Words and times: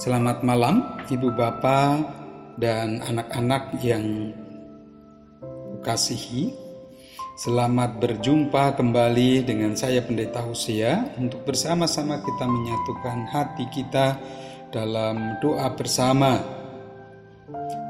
Selamat 0.00 0.40
malam, 0.40 0.96
ibu 1.12 1.28
bapak 1.28 2.00
dan 2.56 3.04
anak-anak 3.04 3.84
yang 3.84 4.32
kasihi. 5.84 6.56
Selamat 7.36 8.00
berjumpa 8.00 8.80
kembali 8.80 9.44
dengan 9.44 9.76
saya 9.76 10.00
Pendeta 10.00 10.40
Hosea 10.40 11.20
untuk 11.20 11.44
bersama-sama 11.44 12.16
kita 12.24 12.48
menyatukan 12.48 13.28
hati 13.28 13.68
kita 13.68 14.16
dalam 14.72 15.36
doa 15.44 15.68
bersama 15.76 16.40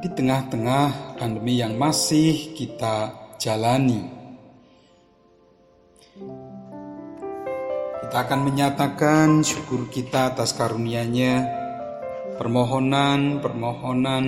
di 0.02 0.10
tengah-tengah 0.10 1.14
pandemi 1.14 1.62
yang 1.62 1.78
masih 1.78 2.58
kita 2.58 3.14
jalani. 3.38 4.02
Kita 8.02 8.16
akan 8.26 8.40
menyatakan 8.42 9.46
syukur 9.46 9.86
kita 9.86 10.34
atas 10.34 10.50
karunia-Nya 10.58 11.59
permohonan-permohonan 12.40 14.24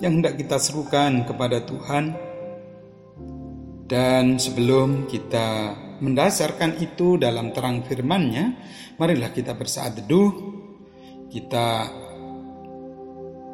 yang 0.00 0.12
hendak 0.24 0.40
kita 0.40 0.56
serukan 0.56 1.28
kepada 1.28 1.60
Tuhan. 1.60 2.16
Dan 3.84 4.40
sebelum 4.40 5.04
kita 5.04 5.76
mendasarkan 6.00 6.80
itu 6.80 7.20
dalam 7.20 7.52
terang 7.52 7.84
firman-Nya, 7.84 8.56
marilah 8.96 9.28
kita 9.36 9.52
bersaat 9.52 10.00
teduh, 10.00 10.32
kita 11.28 11.92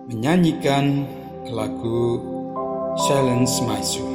menyanyikan 0.07 1.03
lagu 1.51 2.23
Silence 2.97 3.59
My 3.67 3.83
Soul. 3.83 4.15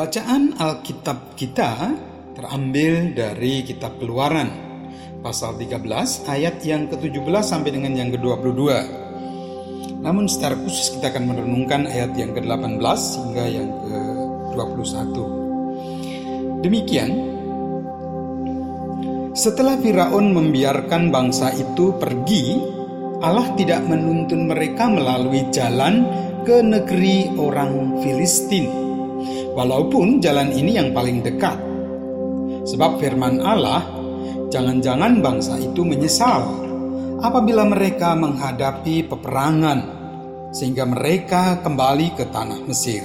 Bacaan 0.00 0.56
Alkitab 0.56 1.36
kita 1.36 1.92
terambil 2.32 3.12
dari 3.12 3.60
kitab 3.60 4.00
Keluaran 4.00 4.48
pasal 5.20 5.60
13 5.60 6.24
ayat 6.24 6.56
yang 6.64 6.88
ke-17 6.88 7.20
sampai 7.44 7.68
dengan 7.68 7.92
yang 7.92 8.08
ke-22. 8.08 8.64
Namun 10.00 10.24
secara 10.24 10.56
khusus 10.56 10.96
kita 10.96 11.12
akan 11.12 11.24
merenungkan 11.28 11.84
ayat 11.84 12.16
yang 12.16 12.32
ke-18 12.32 12.80
hingga 12.80 13.44
yang 13.44 13.68
ke-21. 14.56 15.16
Demikian 16.64 17.10
setelah 19.36 19.76
Firaun 19.84 20.32
membiarkan 20.32 21.12
bangsa 21.12 21.52
itu 21.52 21.92
pergi, 22.00 22.56
Allah 23.20 23.52
tidak 23.52 23.84
menuntun 23.84 24.48
mereka 24.48 24.88
melalui 24.88 25.44
jalan 25.52 26.08
ke 26.48 26.64
negeri 26.64 27.36
orang 27.36 28.00
Filistin 28.00 28.89
walaupun 29.54 30.22
jalan 30.22 30.50
ini 30.54 30.78
yang 30.78 30.90
paling 30.94 31.22
dekat. 31.22 31.56
Sebab 32.66 33.00
firman 33.00 33.40
Allah, 33.40 33.82
jangan-jangan 34.52 35.22
bangsa 35.24 35.56
itu 35.58 35.82
menyesal 35.82 36.44
apabila 37.20 37.68
mereka 37.68 38.16
menghadapi 38.16 39.06
peperangan 39.08 39.80
sehingga 40.50 40.84
mereka 40.88 41.62
kembali 41.62 42.18
ke 42.18 42.24
tanah 42.28 42.60
Mesir. 42.66 43.02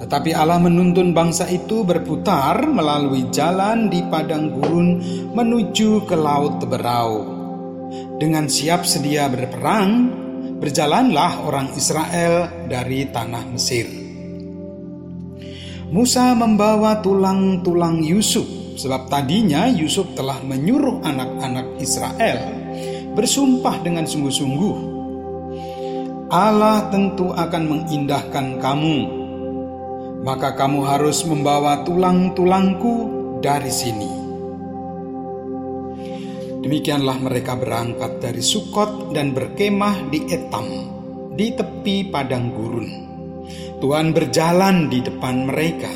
Tetapi 0.00 0.34
Allah 0.34 0.58
menuntun 0.58 1.14
bangsa 1.14 1.46
itu 1.46 1.86
berputar 1.86 2.66
melalui 2.66 3.30
jalan 3.30 3.86
di 3.86 4.02
padang 4.10 4.50
gurun 4.50 4.98
menuju 5.30 6.02
ke 6.08 6.16
laut 6.18 6.58
Teberau. 6.58 7.38
Dengan 8.18 8.50
siap 8.50 8.86
sedia 8.86 9.30
berperang, 9.30 10.10
berjalanlah 10.58 11.46
orang 11.46 11.70
Israel 11.78 12.66
dari 12.66 13.06
tanah 13.06 13.44
Mesir. 13.54 13.99
Musa 15.90 16.38
membawa 16.38 17.02
tulang-tulang 17.02 17.98
Yusuf, 18.06 18.46
sebab 18.78 19.10
tadinya 19.10 19.66
Yusuf 19.66 20.14
telah 20.14 20.38
menyuruh 20.38 21.02
anak-anak 21.02 21.82
Israel 21.82 22.38
bersumpah 23.18 23.82
dengan 23.82 24.06
sungguh-sungguh, 24.06 24.76
Allah 26.30 26.86
tentu 26.94 27.34
akan 27.34 27.62
mengindahkan 27.66 28.62
kamu, 28.62 28.98
maka 30.22 30.54
kamu 30.54 30.86
harus 30.86 31.26
membawa 31.26 31.82
tulang-tulangku 31.82 32.94
dari 33.42 33.72
sini. 33.74 34.10
Demikianlah 36.62 37.18
mereka 37.18 37.58
berangkat 37.58 38.22
dari 38.22 38.46
Sukot 38.46 39.10
dan 39.10 39.34
berkemah 39.34 40.06
di 40.06 40.22
Etam, 40.30 40.70
di 41.34 41.50
tepi 41.50 42.06
padang 42.14 42.54
gurun. 42.54 43.09
Tuhan 43.80 44.12
berjalan 44.12 44.92
di 44.92 45.00
depan 45.00 45.48
mereka. 45.48 45.88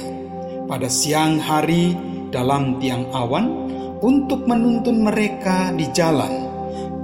Pada 0.64 0.88
siang 0.88 1.36
hari 1.36 1.92
dalam 2.32 2.81
tiang 2.81 3.12
awan 3.12 3.44
untuk 4.00 4.48
menuntun 4.48 5.04
mereka 5.04 5.69
di 5.76 5.84
jalan, 5.92 6.48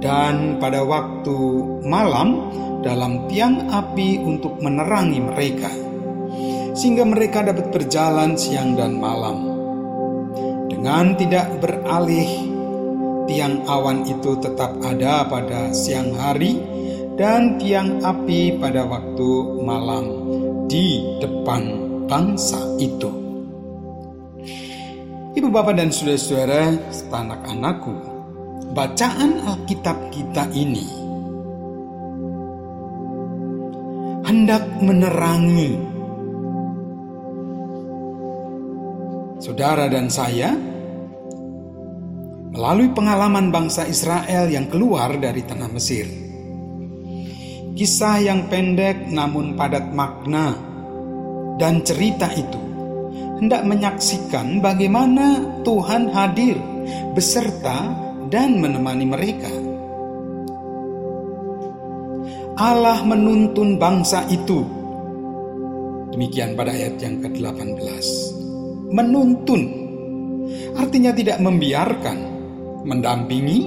dan 0.01 0.57
pada 0.57 0.81
waktu 0.81 1.37
malam 1.85 2.49
dalam 2.81 3.29
tiang 3.29 3.69
api 3.69 4.25
untuk 4.25 4.57
menerangi 4.57 5.21
mereka, 5.21 5.69
sehingga 6.73 7.05
mereka 7.05 7.45
dapat 7.45 7.69
berjalan 7.69 8.33
siang 8.33 8.73
dan 8.73 8.97
malam. 8.97 9.53
Dengan 10.65 11.13
tidak 11.13 11.61
beralih, 11.61 12.49
tiang 13.29 13.61
awan 13.69 14.01
itu 14.09 14.33
tetap 14.41 14.81
ada 14.81 15.29
pada 15.29 15.69
siang 15.77 16.17
hari 16.17 16.57
dan 17.21 17.61
tiang 17.61 18.01
api 18.01 18.57
pada 18.57 18.81
waktu 18.89 19.29
malam 19.61 20.05
di 20.71 21.03
depan 21.19 21.67
bangsa 22.07 22.55
itu. 22.79 23.11
Ibu 25.35 25.51
bapak 25.51 25.75
dan 25.75 25.91
saudara-saudara, 25.91 26.79
anak-anakku, 27.11 27.91
bacaan 28.71 29.43
Alkitab 29.51 29.99
kita 30.15 30.47
ini 30.55 30.87
hendak 34.23 34.63
menerangi 34.79 35.75
saudara 39.43 39.91
dan 39.91 40.07
saya 40.07 40.55
melalui 42.55 42.87
pengalaman 42.95 43.51
bangsa 43.51 43.83
Israel 43.91 44.47
yang 44.47 44.71
keluar 44.71 45.19
dari 45.19 45.43
tanah 45.43 45.67
Mesir. 45.67 46.20
Kisah 47.71 48.19
yang 48.19 48.51
pendek 48.51 49.07
namun 49.07 49.55
padat 49.55 49.95
makna 49.95 50.53
dan 51.55 51.79
cerita 51.87 52.27
itu 52.35 52.59
hendak 53.41 53.65
menyaksikan 53.65 54.61
bagaimana 54.61 55.41
Tuhan 55.65 56.13
hadir 56.13 56.59
beserta 57.17 57.89
dan 58.29 58.61
menemani 58.61 59.05
mereka. 59.09 59.51
Allah 62.61 63.01
menuntun 63.01 63.81
bangsa 63.81 64.21
itu. 64.29 64.61
Demikian 66.13 66.53
pada 66.53 66.75
ayat 66.75 67.01
yang 67.01 67.23
ke-18. 67.23 68.05
Menuntun 68.91 69.61
artinya 70.77 71.15
tidak 71.15 71.39
membiarkan 71.39 72.17
mendampingi, 72.83 73.59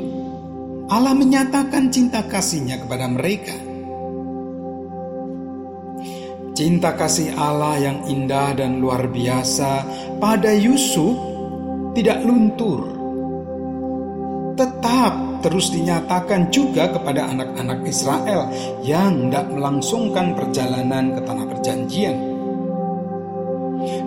Allah 0.93 1.17
menyatakan 1.17 1.89
cinta 1.89 2.23
kasihnya 2.29 2.85
kepada 2.85 3.09
mereka. 3.09 3.57
Cinta 6.55 6.95
kasih 6.95 7.35
Allah 7.35 7.83
yang 7.83 8.07
indah 8.07 8.55
dan 8.55 8.79
luar 8.79 9.11
biasa 9.11 9.83
pada 10.23 10.55
Yusuf 10.55 11.19
tidak 11.99 12.23
luntur. 12.23 12.95
Tetap 14.55 15.43
terus 15.43 15.75
dinyatakan 15.75 16.55
juga 16.55 16.95
kepada 16.95 17.27
anak-anak 17.27 17.83
Israel 17.91 18.55
yang 18.87 19.27
tidak 19.27 19.51
melangsungkan 19.51 20.39
perjalanan 20.39 21.19
ke 21.19 21.21
tanah 21.27 21.47
perjanjian. 21.51 22.17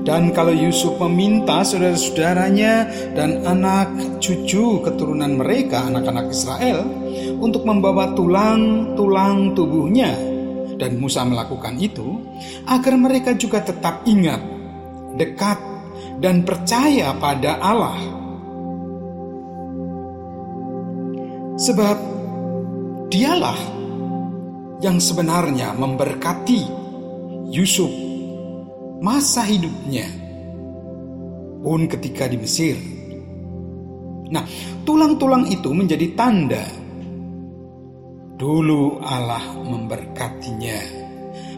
Dan 0.07 0.31
kalau 0.31 0.55
Yusuf 0.55 0.95
meminta 1.03 1.67
saudara-saudaranya 1.67 2.87
dan 3.11 3.43
anak 3.43 3.91
cucu 4.23 4.79
keturunan 4.87 5.35
mereka, 5.35 5.91
anak-anak 5.91 6.31
Israel, 6.31 6.87
untuk 7.43 7.67
membawa 7.67 8.15
tulang-tulang 8.15 9.51
tubuhnya, 9.51 10.36
dan 10.77 11.01
Musa 11.01 11.25
melakukan 11.25 11.75
itu, 11.81 12.21
agar 12.69 12.93
mereka 12.95 13.33
juga 13.33 13.65
tetap 13.65 14.05
ingat, 14.05 14.39
dekat, 15.17 15.59
dan 16.21 16.45
percaya 16.45 17.13
pada 17.17 17.57
Allah. 17.61 17.99
Sebab 21.57 21.97
dialah 23.09 23.59
yang 24.85 25.01
sebenarnya 25.01 25.73
memberkati 25.73 26.61
Yusuf 27.49 27.89
masa 29.01 29.41
hidupnya 29.45 30.05
pun 31.65 31.89
ketika 31.89 32.29
di 32.29 32.37
Mesir. 32.37 32.77
Nah, 34.27 34.43
tulang-tulang 34.85 35.49
itu 35.49 35.73
menjadi 35.73 36.13
tanda 36.13 36.65
dulu 38.37 39.01
Allah 39.01 39.43
memberkatinya, 39.57 40.79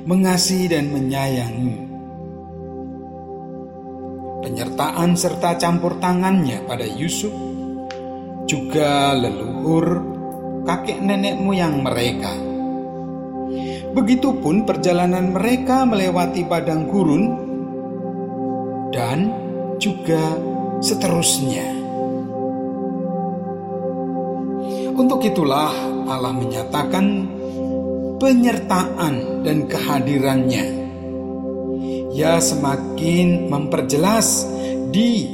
mengasihi 0.08 0.72
dan 0.72 0.90
menyayangi. 0.90 1.78
Penyertaan 4.40 5.20
serta 5.20 5.60
campur 5.60 6.00
tangannya 6.00 6.64
pada 6.64 6.88
Yusuf 6.88 7.36
juga 8.48 9.14
leluhur 9.14 10.02
kakek 10.66 11.04
nenek 11.04 11.38
moyang 11.38 11.84
mereka 11.86 12.50
Begitupun 13.90 14.70
perjalanan 14.70 15.34
mereka 15.34 15.82
melewati 15.82 16.46
padang 16.46 16.86
gurun 16.86 17.24
dan 18.94 19.34
juga 19.82 20.38
seterusnya. 20.78 21.66
Untuk 24.94 25.25
itulah 25.25 25.74
Allah 26.10 26.34
menyatakan 26.34 27.06
penyertaan 28.18 29.46
dan 29.46 29.70
kehadirannya. 29.70 30.66
Ya 32.18 32.42
semakin 32.42 33.48
memperjelas 33.48 34.44
di 34.90 35.30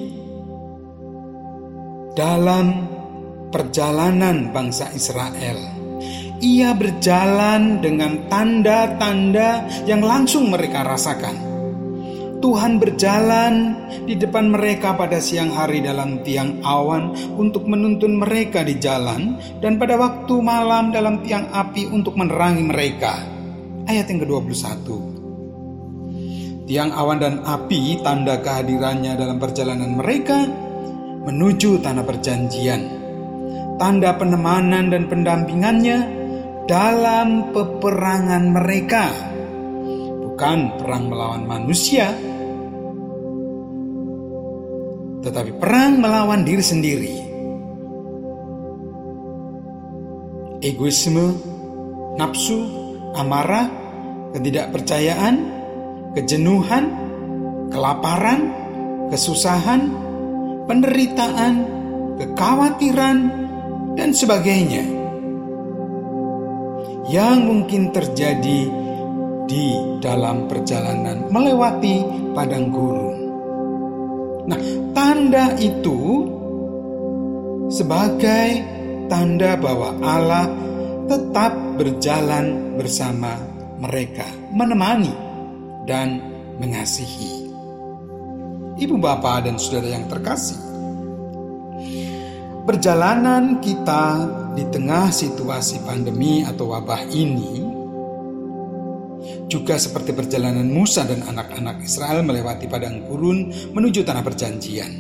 dalam 2.13 2.85
perjalanan 3.49 4.51
bangsa 4.51 4.91
Israel 4.93 5.75
ia 6.43 6.75
berjalan 6.75 7.79
dengan 7.79 8.27
tanda-tanda 8.27 9.65
yang 9.89 10.03
langsung 10.03 10.51
mereka 10.51 10.83
rasakan. 10.83 11.54
Tuhan 12.43 12.77
berjalan 12.77 13.53
di 14.03 14.19
depan 14.19 14.51
mereka 14.51 14.93
pada 14.93 15.17
siang 15.23 15.55
hari 15.55 15.79
dalam 15.79 16.21
tiang 16.21 16.61
awan 16.61 17.15
untuk 17.39 17.65
menuntun 17.65 18.19
mereka 18.19 18.61
di 18.61 18.75
jalan 18.77 19.39
dan 19.63 19.79
pada 19.79 19.95
waktu 19.95 20.35
malam 20.43 20.91
dalam 20.91 21.23
tiang 21.23 21.47
api 21.49 21.87
untuk 21.89 22.19
menerangi 22.19 22.63
mereka. 22.67 23.13
Ayat 23.85 24.09
yang 24.11 24.25
ke-21. 24.25 24.87
Tiang 26.65 26.91
awan 26.97 27.21
dan 27.21 27.35
api 27.45 28.01
tanda 28.01 28.41
kehadirannya 28.41 29.13
dalam 29.13 29.37
perjalanan 29.37 30.01
mereka 30.01 30.49
menuju 31.25 31.81
tanah 31.81 32.05
perjanjian. 32.05 32.81
Tanda 33.77 34.17
penemanan 34.17 34.89
dan 34.89 35.05
pendampingannya 35.05 35.97
dalam 36.65 37.53
peperangan 37.53 38.49
mereka, 38.49 39.34
bukan 40.35 40.67
perang 40.83 41.07
melawan 41.07 41.47
manusia, 41.47 42.11
tetapi 45.23 45.55
perang 45.63 45.95
melawan 46.03 46.43
diri 46.43 46.59
sendiri. 46.59 47.15
Egoisme, 50.59 51.39
nafsu, 52.19 52.67
amarah, 53.15 53.71
ketidakpercayaan, 54.35 55.39
kejenuhan, 56.19 56.83
kelaparan, 57.71 58.51
kesusahan, 59.15 59.87
penderitaan, 60.67 61.63
kekhawatiran, 62.19 63.17
dan 63.95 64.11
sebagainya 64.11 64.83
yang 67.07 67.47
mungkin 67.47 67.95
terjadi 67.95 68.84
di 69.45 69.77
dalam 70.01 70.49
perjalanan 70.49 71.29
melewati 71.29 71.95
padang 72.33 72.67
gurun. 72.73 73.17
Nah, 74.45 74.61
tanda 74.93 75.57
itu 75.57 76.29
sebagai 77.69 78.61
tanda 79.09 79.57
bahwa 79.57 79.97
Allah 80.01 80.45
tetap 81.05 81.53
berjalan 81.77 82.77
bersama 82.77 83.37
mereka, 83.81 84.25
menemani 84.53 85.13
dan 85.85 86.21
mengasihi. 86.57 87.49
Ibu 88.75 88.99
bapak 88.99 89.47
dan 89.47 89.55
saudara 89.55 89.95
yang 89.95 90.05
terkasih, 90.09 90.59
perjalanan 92.67 93.63
kita 93.63 94.27
di 94.57 94.63
tengah 94.67 95.13
situasi 95.13 95.83
pandemi 95.85 96.43
atau 96.43 96.75
wabah 96.75 97.07
ini, 97.11 97.74
juga 99.45 99.77
seperti 99.77 100.11
perjalanan 100.11 100.65
Musa 100.65 101.05
dan 101.05 101.21
anak-anak 101.21 101.85
Israel 101.85 102.25
melewati 102.25 102.65
padang 102.65 103.05
gurun 103.05 103.53
menuju 103.73 104.01
tanah 104.01 104.25
perjanjian. 104.25 104.91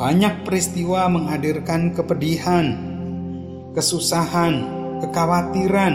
Banyak 0.00 0.48
peristiwa 0.48 1.12
menghadirkan 1.12 1.92
kepedihan, 1.92 2.72
kesusahan, 3.76 4.64
kekhawatiran, 5.04 5.94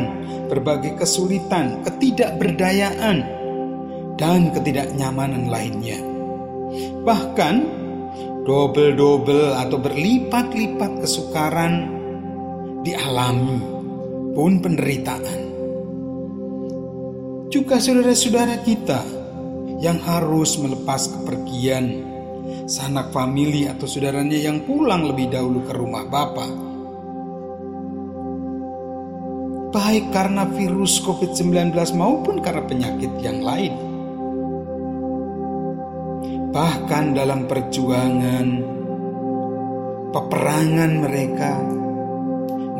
berbagai 0.53 1.01
kesulitan, 1.01 1.81
ketidakberdayaan, 1.81 3.17
dan 4.21 4.53
ketidaknyamanan 4.53 5.49
lainnya. 5.49 5.97
Bahkan 7.01 7.55
double-double 8.45 9.57
atau 9.57 9.77
berlipat-lipat 9.81 11.01
kesukaran 11.01 11.89
dialami 12.85 13.57
pun 14.37 14.61
penderitaan. 14.61 15.44
Juga 17.55 17.79
saudara-saudara 17.79 18.67
kita 18.67 18.99
yang 19.79 19.95
harus 20.03 20.59
melepas 20.59 21.07
kepergian 21.07 22.03
sanak 22.67 23.15
famili 23.15 23.63
atau 23.63 23.87
saudaranya 23.87 24.35
yang 24.35 24.67
pulang 24.67 25.07
lebih 25.07 25.31
dahulu 25.31 25.63
ke 25.63 25.71
rumah 25.71 26.03
Bapak. 26.03 26.51
Baik 29.71 30.11
karena 30.11 30.43
virus 30.51 30.99
COVID-19 30.99 31.71
maupun 31.95 32.43
karena 32.43 32.59
penyakit 32.67 33.23
yang 33.23 33.39
lain. 33.39 33.71
Bahkan 36.51 37.15
dalam 37.15 37.47
perjuangan 37.47 38.47
peperangan 40.11 40.91
mereka 41.07 41.63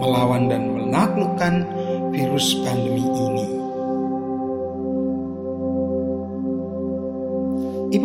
melawan 0.03 0.51
dan 0.51 0.67
menaklukkan 0.67 1.63
virus 2.11 2.59
pandemi 2.59 3.07
ini. 3.07 3.64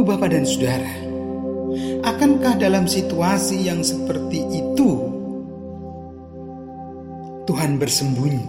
Ibu, 0.01 0.17
bapak, 0.17 0.33
dan 0.33 0.49
saudara, 0.49 0.97
akankah 2.09 2.57
dalam 2.57 2.89
situasi 2.89 3.69
yang 3.69 3.85
seperti 3.85 4.41
itu 4.49 4.97
Tuhan 7.45 7.77
bersembunyi? 7.77 8.49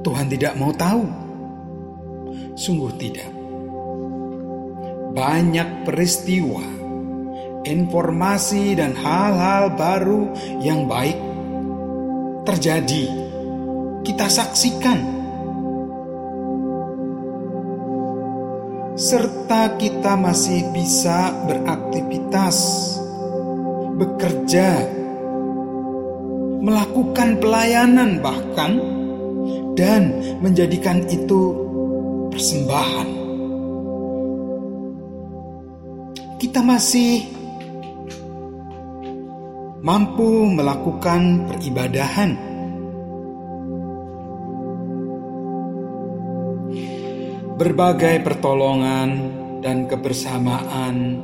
Tuhan 0.00 0.32
tidak 0.32 0.56
mau 0.56 0.72
tahu. 0.72 1.04
Sungguh 2.56 2.96
tidak. 2.96 3.28
Banyak 5.12 5.84
peristiwa, 5.84 6.64
informasi, 7.68 8.72
dan 8.72 8.96
hal-hal 8.96 9.76
baru 9.76 10.32
yang 10.64 10.88
baik 10.88 11.20
terjadi. 12.48 13.04
Kita 14.00 14.32
saksikan 14.32 15.19
serta 19.00 19.80
kita 19.80 20.12
masih 20.12 20.68
bisa 20.76 21.32
beraktivitas, 21.48 22.60
bekerja, 23.96 24.84
melakukan 26.60 27.40
pelayanan, 27.40 28.20
bahkan 28.20 28.76
dan 29.72 30.12
menjadikan 30.44 31.00
itu 31.08 31.56
persembahan. 32.28 33.08
Kita 36.36 36.60
masih 36.60 37.24
mampu 39.80 40.44
melakukan 40.44 41.48
peribadahan 41.48 42.49
berbagai 47.60 48.24
pertolongan 48.24 49.08
dan 49.60 49.84
kebersamaan 49.84 51.20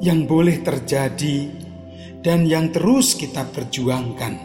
yang 0.00 0.24
boleh 0.24 0.64
terjadi 0.64 1.38
dan 2.24 2.48
yang 2.48 2.72
terus 2.72 3.12
kita 3.20 3.44
perjuangkan. 3.52 4.40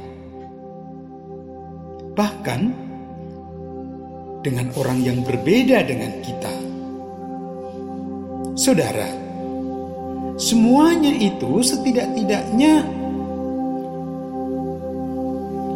Bahkan 2.12 2.62
dengan 4.44 4.68
orang 4.76 5.00
yang 5.00 5.24
berbeda 5.24 5.80
dengan 5.88 6.12
kita. 6.20 6.56
Saudara, 8.60 9.08
semuanya 10.36 11.16
itu 11.16 11.64
setidak-tidaknya 11.64 12.84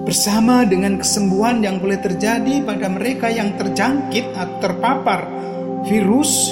bersama 0.10 0.66
dengan 0.66 0.98
kesembuhan 0.98 1.62
yang 1.62 1.78
boleh 1.78 2.01
terjadi 2.01 2.66
pada 2.66 2.89
mereka 2.89 3.30
yang 3.30 3.54
terjangkit 3.54 4.34
atau 4.34 4.58
terpapar 4.58 5.30
virus 5.86 6.50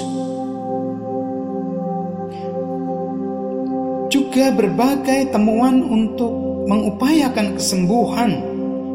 juga 4.14 4.54
berbagai 4.54 5.34
temuan 5.34 5.82
untuk 5.82 6.30
mengupayakan 6.70 7.58
kesembuhan 7.58 8.30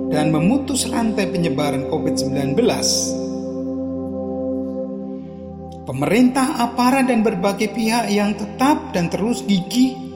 dan 0.08 0.32
memutus 0.32 0.88
rantai 0.88 1.28
penyebaran 1.28 1.92
COVID-19. 1.92 2.56
Pemerintah, 5.84 6.64
aparat, 6.64 7.12
dan 7.12 7.20
berbagai 7.20 7.68
pihak 7.68 8.08
yang 8.08 8.32
tetap 8.32 8.96
dan 8.96 9.12
terus 9.12 9.44
gigih 9.44 10.13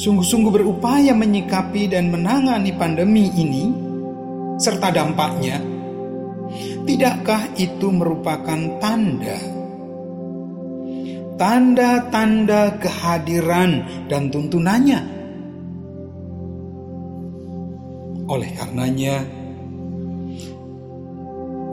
sungguh-sungguh 0.00 0.48
berupaya 0.48 1.12
menyikapi 1.12 1.92
dan 1.92 2.08
menangani 2.08 2.72
pandemi 2.72 3.28
ini 3.36 3.68
serta 4.56 4.88
dampaknya, 4.88 5.60
tidakkah 6.88 7.52
itu 7.60 7.92
merupakan 7.92 8.80
tanda 8.80 9.36
tanda-tanda 11.36 12.80
kehadiran 12.80 14.04
dan 14.08 14.32
tuntunannya? 14.32 15.00
Oleh 18.28 18.50
karenanya, 18.56 19.24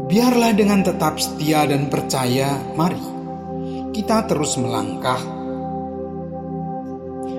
biarlah 0.07 0.51
dengan 0.51 0.83
tetap 0.83 1.19
setia 1.19 1.67
dan 1.67 1.87
percaya, 1.87 2.59
mari 2.75 3.15
kita 3.91 4.23
terus 4.27 4.55
melangkah 4.59 5.36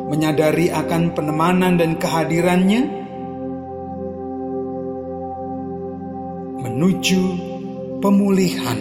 menyadari 0.08 0.72
akan 0.72 1.12
penemanan 1.12 1.76
dan 1.76 2.00
kehadirannya, 2.00 2.82
menuju 6.64 7.22
pemulihan 8.00 8.80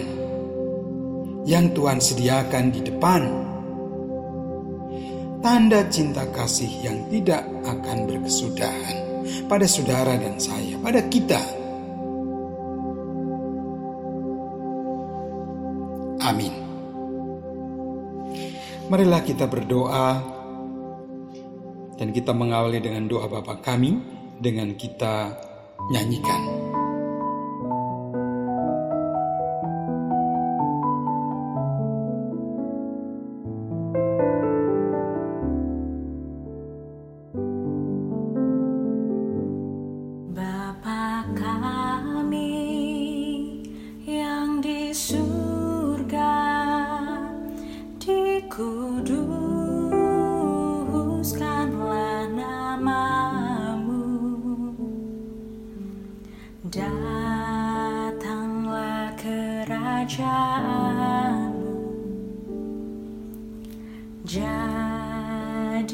yang 1.48 1.72
Tuhan 1.72 2.00
sediakan 2.00 2.64
di 2.72 2.80
depan. 2.84 3.22
Tanda 5.38 5.86
cinta 5.86 6.26
kasih 6.34 6.72
yang 6.82 6.98
tidak 7.14 7.46
akan 7.62 8.10
berkesudahan 8.10 8.96
pada 9.46 9.64
saudara 9.70 10.18
dan 10.18 10.34
saya, 10.36 10.74
pada 10.82 11.00
kita. 11.06 11.38
Amin. 16.18 16.52
Marilah 18.88 19.22
kita 19.22 19.46
berdoa 19.46 20.37
dan 21.98 22.14
kita 22.14 22.30
mengawali 22.30 22.78
dengan 22.78 23.10
doa 23.10 23.26
Bapa 23.26 23.58
kami 23.58 23.98
dengan 24.38 24.70
kita 24.78 25.34
nyanyikan. 25.90 26.67
Dan 60.08 61.52
jangan 64.24 65.84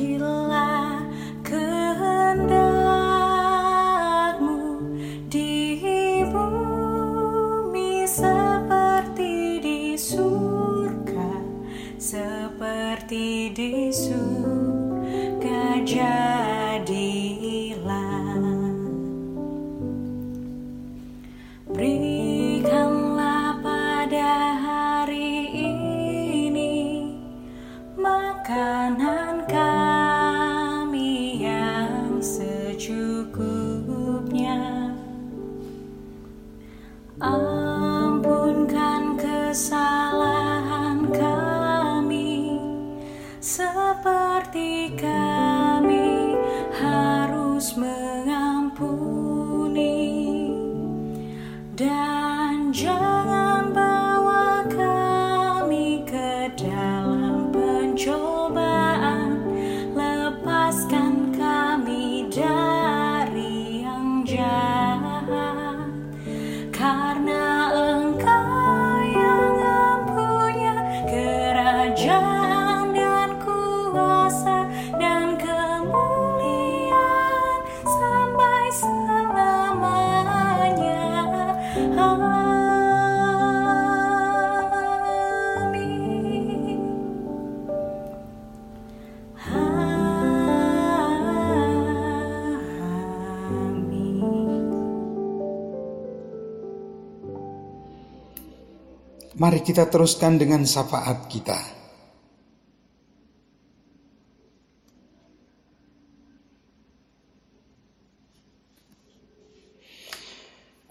Mari 99.45 99.61
kita 99.61 99.93
teruskan 99.93 100.41
dengan 100.41 100.65
syafaat 100.65 101.29
kita. 101.29 101.61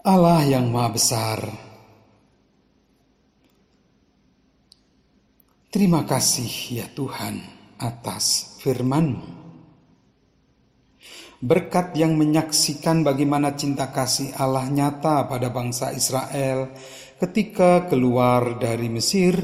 Allah 0.06 0.46
yang 0.46 0.70
Maha 0.70 0.90
Besar, 0.94 1.42
terima 5.74 6.06
kasih 6.06 6.78
ya 6.78 6.86
Tuhan 6.94 7.42
atas 7.82 8.54
firman-Mu. 8.62 9.42
Berkat 11.42 11.98
yang 11.98 12.14
menyaksikan 12.14 13.02
bagaimana 13.02 13.58
cinta 13.58 13.90
kasih 13.90 14.30
Allah 14.38 14.70
nyata 14.70 15.26
pada 15.26 15.50
bangsa 15.50 15.90
Israel 15.90 16.70
ketika 17.18 17.86
keluar 17.86 18.58
dari 18.58 18.90
Mesir 18.90 19.38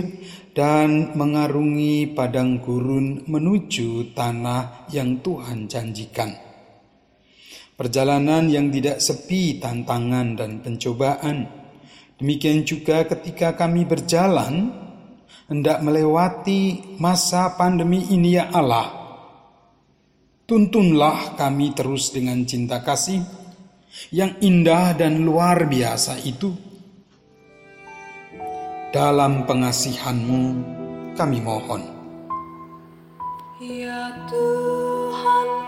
dan 0.50 1.14
mengarungi 1.14 2.10
padang 2.10 2.58
gurun 2.58 3.22
menuju 3.30 4.10
tanah 4.12 4.90
yang 4.90 5.22
Tuhan 5.22 5.70
janjikan. 5.70 6.30
Perjalanan 7.78 8.50
yang 8.50 8.68
tidak 8.68 9.00
sepi 9.00 9.56
tantangan 9.56 10.36
dan 10.36 10.60
pencobaan. 10.60 11.48
Demikian 12.20 12.68
juga 12.68 13.08
ketika 13.08 13.56
kami 13.56 13.88
berjalan 13.88 14.68
hendak 15.48 15.80
melewati 15.80 16.92
masa 17.00 17.56
pandemi 17.56 18.04
ini 18.12 18.36
ya 18.36 18.52
Allah. 18.52 19.00
Tuntunlah 20.44 21.40
kami 21.40 21.72
terus 21.72 22.12
dengan 22.12 22.44
cinta 22.44 22.84
kasih 22.84 23.22
yang 24.12 24.36
indah 24.44 24.92
dan 24.92 25.24
luar 25.24 25.64
biasa 25.64 26.20
itu 26.20 26.69
dalam 28.90 29.46
pengasihanmu 29.46 30.42
kami 31.14 31.38
mohon. 31.38 31.82
Ya 33.62 34.10
Tuhan 34.26 35.59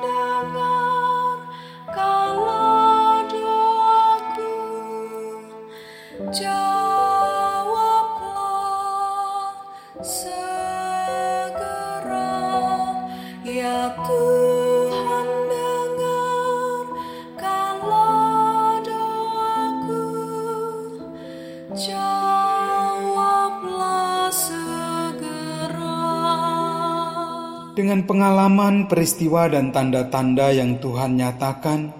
pengalaman 28.12 28.92
peristiwa 28.92 29.48
dan 29.48 29.72
tanda-tanda 29.72 30.53
yang 30.53 30.77
Tuhan 30.77 31.16
nyatakan, 31.16 31.96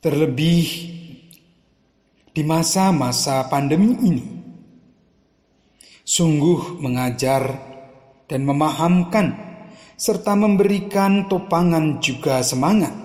terlebih 0.00 0.64
di 2.32 2.42
masa-masa 2.48 3.44
pandemi 3.52 3.92
ini, 4.00 4.24
sungguh 6.00 6.80
mengajar 6.80 7.60
dan 8.24 8.48
memahamkan 8.48 9.36
serta 10.00 10.32
memberikan 10.32 11.28
topangan 11.28 12.00
juga 12.00 12.40
semangat, 12.40 12.96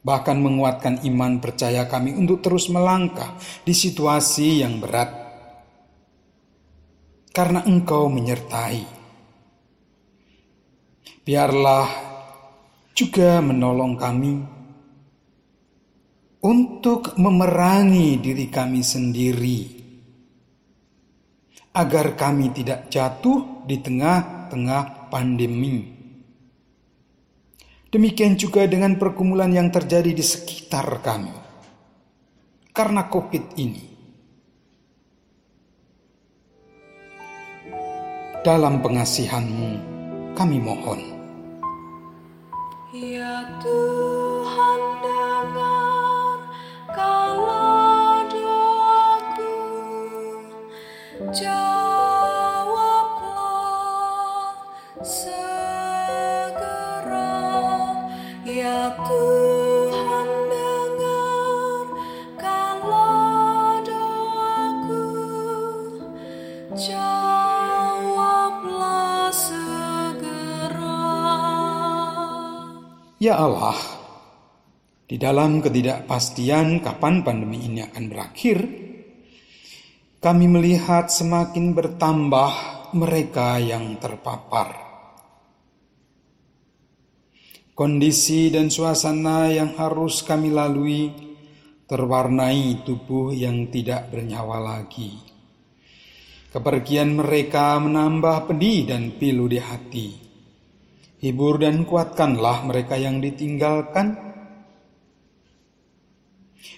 bahkan 0.00 0.40
menguatkan 0.40 1.04
iman 1.04 1.36
percaya 1.44 1.84
kami 1.84 2.16
untuk 2.16 2.40
terus 2.40 2.72
melangkah 2.72 3.36
di 3.60 3.76
situasi 3.76 4.64
yang 4.64 4.80
berat. 4.80 5.20
Karena 7.28 7.60
Engkau 7.68 8.08
menyertai 8.08 9.03
biarlah 11.24 11.88
juga 12.92 13.40
menolong 13.40 13.96
kami 13.96 14.34
untuk 16.44 17.16
memerangi 17.16 18.20
diri 18.20 18.52
kami 18.52 18.84
sendiri, 18.84 19.60
agar 21.72 22.12
kami 22.12 22.52
tidak 22.52 22.92
jatuh 22.92 23.64
di 23.64 23.80
tengah-tengah 23.80 25.08
pandemi. 25.08 25.96
Demikian 27.88 28.36
juga 28.36 28.68
dengan 28.68 29.00
pergumulan 29.00 29.48
yang 29.48 29.72
terjadi 29.72 30.12
di 30.12 30.20
sekitar 30.20 31.00
kami 31.00 31.32
karena 32.74 33.08
COVID 33.08 33.44
ini. 33.56 33.84
Dalam 38.44 38.84
pengasihanmu, 38.84 39.70
kami 40.36 40.58
mohon. 40.60 41.13
Ya 42.94 43.42
Tuhan 43.58 44.80
dengar 45.02 46.38
kalau 46.94 48.22
doaku 48.30 49.58
jawablah 51.34 51.73
Ya 73.24 73.40
Allah, 73.40 73.80
di 75.08 75.16
dalam 75.16 75.64
ketidakpastian 75.64 76.84
kapan 76.84 77.24
pandemi 77.24 77.64
ini 77.64 77.80
akan 77.80 78.04
berakhir, 78.12 78.58
kami 80.20 80.44
melihat 80.44 81.08
semakin 81.08 81.72
bertambah 81.72 82.52
mereka 82.92 83.56
yang 83.64 83.96
terpapar. 83.96 84.76
Kondisi 87.72 88.52
dan 88.52 88.68
suasana 88.68 89.48
yang 89.48 89.72
harus 89.72 90.20
kami 90.20 90.52
lalui 90.52 91.08
terwarnai 91.88 92.84
tubuh 92.84 93.32
yang 93.32 93.72
tidak 93.72 94.12
bernyawa 94.12 94.60
lagi. 94.60 95.16
Kepergian 96.52 97.16
mereka 97.16 97.80
menambah 97.80 98.52
pedih 98.52 98.84
dan 98.84 99.16
pilu 99.16 99.48
di 99.48 99.64
hati 99.64 100.23
Hibur 101.24 101.56
dan 101.56 101.88
kuatkanlah 101.88 102.68
mereka 102.68 103.00
yang 103.00 103.16
ditinggalkan. 103.24 104.12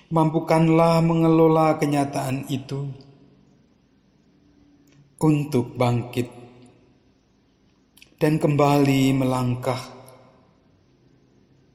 Mampukanlah 0.06 1.02
mengelola 1.02 1.74
kenyataan 1.82 2.46
itu 2.46 2.86
untuk 5.18 5.74
bangkit 5.74 6.30
dan 8.22 8.38
kembali 8.38 9.18
melangkah, 9.18 9.82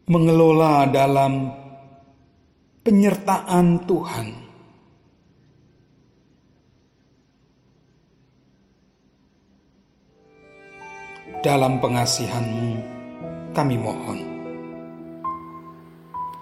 mengelola 0.07 0.87
dalam 0.87 1.51
penyertaan 2.87 3.83
Tuhan. 3.83 4.40
Dalam 11.39 11.79
pengasihanmu 11.79 12.75
kami 13.55 13.79
mohon. 13.79 14.19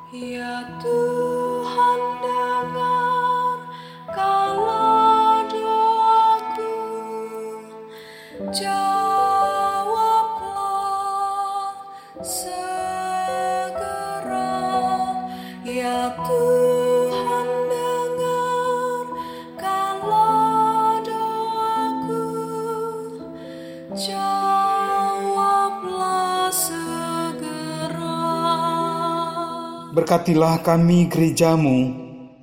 Ya 0.10 0.66
Tuhan 0.82 1.19
Berkatilah 30.00 30.64
kami 30.64 31.12
gerejamu, 31.12 31.92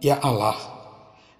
ya 0.04 0.20
Allah, 0.20 0.60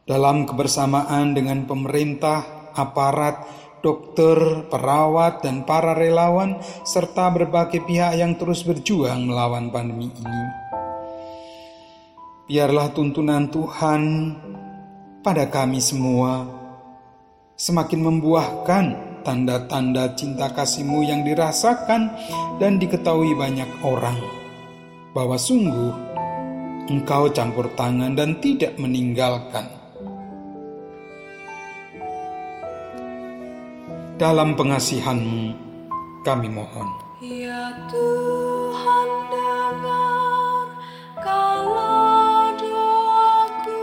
dalam 0.08 0.48
kebersamaan 0.48 1.36
dengan 1.36 1.68
pemerintah, 1.68 2.72
aparat, 2.72 3.44
dokter, 3.84 4.64
perawat, 4.72 5.44
dan 5.44 5.68
para 5.68 5.92
relawan, 5.92 6.56
serta 6.88 7.28
berbagai 7.28 7.84
pihak 7.84 8.16
yang 8.16 8.32
terus 8.40 8.64
berjuang 8.64 9.28
melawan 9.28 9.68
pandemi 9.68 10.08
ini. 10.08 10.44
Biarlah 12.48 12.96
tuntunan 12.96 13.52
Tuhan 13.52 14.02
pada 15.20 15.52
kami 15.52 15.84
semua 15.84 16.48
semakin 17.60 18.00
membuahkan 18.00 18.84
tanda-tanda 19.20 20.16
cinta 20.16 20.48
kasih-Mu 20.48 21.04
yang 21.04 21.28
dirasakan 21.28 22.08
dan 22.56 22.80
diketahui 22.80 23.36
banyak 23.36 23.68
orang, 23.84 24.16
bahwa 25.12 25.36
sungguh 25.36 26.05
Engkau 26.86 27.26
campur 27.34 27.66
tangan 27.74 28.14
dan 28.14 28.38
tidak 28.38 28.78
meninggalkan. 28.78 29.66
Dalam 34.16 34.54
pengasihan-Mu, 34.54 35.50
kami 36.22 36.46
mohon. 36.46 36.88
Ya 37.18 37.74
Tuhan 37.90 39.08
dengarkanlah 39.34 40.84
doaku 42.54 43.82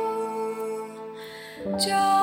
Jawablah 1.75 2.22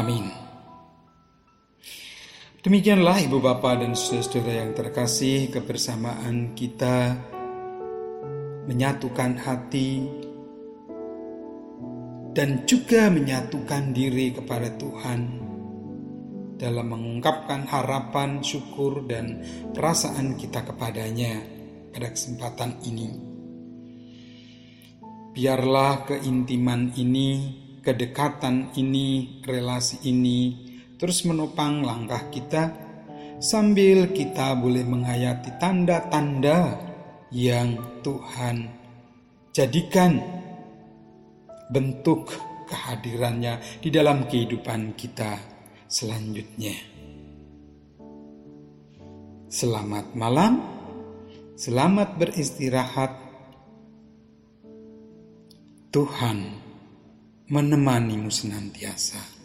Amin. 0.00 0.32
Demikianlah 2.64 3.20
Ibu 3.20 3.36
Bapak 3.36 3.84
dan 3.84 3.92
Saudara-saudara 3.92 4.64
yang 4.64 4.72
terkasih 4.72 5.52
kebersamaan 5.52 6.56
kita 6.56 7.20
menyatukan 8.64 9.36
hati 9.44 10.08
dan 12.32 12.64
juga 12.64 13.12
menyatukan 13.12 13.92
diri 13.92 14.32
kepada 14.32 14.72
Tuhan 14.80 15.20
dalam 16.56 16.86
mengungkapkan 16.96 17.68
harapan, 17.68 18.40
syukur, 18.40 19.04
dan 19.04 19.44
perasaan 19.76 20.40
kita 20.40 20.64
kepadanya 20.64 21.44
pada 21.92 22.08
kesempatan 22.08 22.80
ini. 22.88 23.08
Biarlah 25.36 26.08
keintiman 26.08 26.96
ini, 26.96 27.59
kedekatan 27.80 28.72
ini, 28.76 29.40
relasi 29.44 30.04
ini 30.08 30.70
terus 31.00 31.24
menopang 31.24 31.80
langkah 31.80 32.28
kita 32.28 32.76
sambil 33.40 34.12
kita 34.12 34.52
boleh 34.52 34.84
menghayati 34.84 35.56
tanda-tanda 35.56 36.76
yang 37.32 37.80
Tuhan 38.04 38.68
jadikan 39.56 40.20
bentuk 41.72 42.36
kehadirannya 42.68 43.80
di 43.80 43.88
dalam 43.88 44.28
kehidupan 44.28 44.92
kita 44.92 45.40
selanjutnya. 45.88 46.76
Selamat 49.50 50.14
malam, 50.14 50.62
selamat 51.56 52.20
beristirahat. 52.20 53.12
Tuhan 55.90 56.59
menemanimu 57.50 58.30
senantiasa. 58.30 59.39